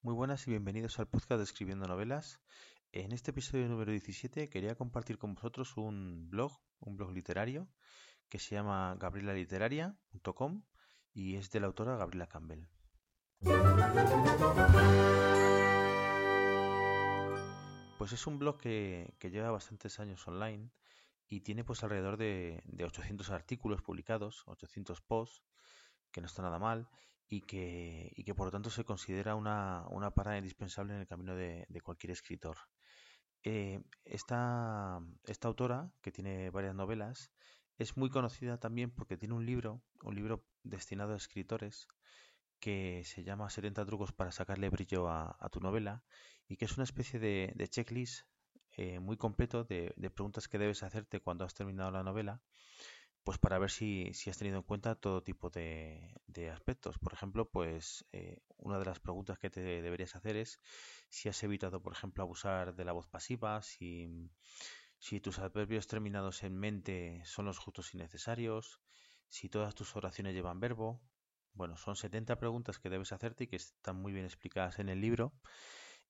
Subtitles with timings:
[0.00, 2.40] Muy buenas y bienvenidos al podcast de Escribiendo Novelas.
[2.92, 7.68] En este episodio número 17 quería compartir con vosotros un blog, un blog literario,
[8.28, 10.62] que se llama gabrielaliteraria.com
[11.12, 12.68] y es de la autora Gabriela Campbell.
[17.98, 20.70] Pues es un blog que, lleva bastantes años online
[21.26, 25.42] y tiene pues alrededor de, de 800 artículos publicados, 800 posts,
[26.18, 26.88] que no está nada mal
[27.28, 31.06] y que, y que por lo tanto se considera una, una parada indispensable en el
[31.06, 32.56] camino de, cualquier escritor.
[33.44, 37.30] Eh, esta, esta autora, que tiene varias novelas,
[37.76, 41.86] es muy conocida también porque tiene un libro, un libro destinado a escritores,
[42.58, 46.02] que se llama 70 trucos para sacarle brillo a, tu novela
[46.48, 48.26] y que es una especie de, checklist
[48.72, 52.42] eh, muy completo de, de, preguntas que debes hacerte cuando has terminado la novela
[53.28, 56.18] pues para ver si, has tenido en cuenta todo tipo de,
[56.50, 56.98] aspectos.
[56.98, 60.62] Por ejemplo, pues eh, una de las preguntas que te deberías hacer es
[61.10, 64.30] si has evitado, por ejemplo, abusar de la voz pasiva, si,
[64.98, 68.80] si tus adverbios terminados en mente son los justos y necesarios,
[69.28, 71.02] si todas tus oraciones llevan verbo.
[71.52, 75.02] Bueno, son 70 preguntas que debes hacerte y que están muy bien explicadas en el
[75.02, 75.34] libro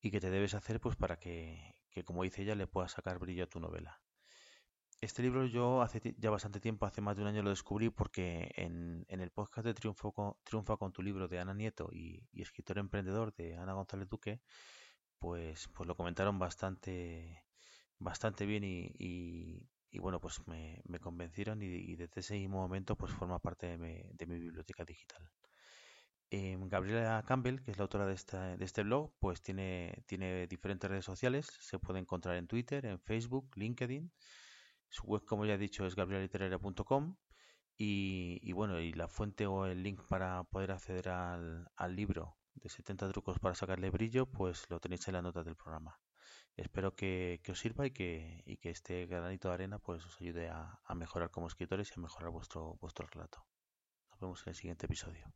[0.00, 3.18] y que te debes hacer pues para que, que como dice ella, le puedas sacar
[3.18, 4.00] brillo a tu novela.
[5.00, 8.50] Este libro yo hace ya bastante tiempo, hace más de un año lo descubrí porque
[8.56, 12.78] en, el podcast de Triunfo con, Triunfa con tu libro de Ana Nieto y, escritor
[12.78, 14.40] emprendedor de Ana González Duque,
[15.20, 17.44] pues, pues lo comentaron bastante,
[17.98, 19.68] bastante bien y,
[20.00, 23.78] bueno, pues me, convencieron y, desde ese mismo momento pues forma parte de
[24.26, 25.30] mi, biblioteca digital.
[26.30, 28.16] Em, Gabriela Campbell, que es la autora de,
[28.56, 32.98] de este blog, pues tiene, tiene diferentes redes sociales, se puede encontrar en Twitter, en
[32.98, 34.10] Facebook, LinkedIn
[34.88, 37.16] su web, como ya he dicho, es gabrielaliteraria.com
[37.76, 43.10] y, bueno, y la fuente o el link para poder acceder al, libro de 70
[43.10, 46.00] trucos para sacarle brillo, pues lo tenéis en la nota del programa.
[46.56, 50.48] Espero que, os sirva y que, y que este granito de arena pues os ayude
[50.48, 53.46] a, a mejorar como escritores y a mejorar vuestro, vuestro relato.
[54.10, 55.32] Nos vemos en el siguiente episodio.